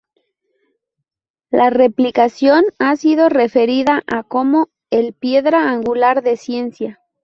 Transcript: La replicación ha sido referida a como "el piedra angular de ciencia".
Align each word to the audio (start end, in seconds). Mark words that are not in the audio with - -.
La 1.51 1.69
replicación 1.69 2.63
ha 2.79 2.95
sido 2.95 3.29
referida 3.29 4.01
a 4.07 4.23
como 4.23 4.69
"el 4.89 5.13
piedra 5.13 5.69
angular 5.71 6.23
de 6.23 6.37
ciencia". 6.37 6.99